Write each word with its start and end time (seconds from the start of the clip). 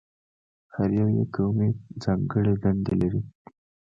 هر 0.75 0.89
یو 0.99 1.07
یې 1.17 1.25
کومې 1.35 1.69
ځانګړې 2.03 2.53
دندې 2.63 2.93
لري؟ 3.01 3.21